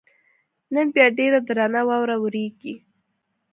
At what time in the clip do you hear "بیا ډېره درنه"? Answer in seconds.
0.95-1.81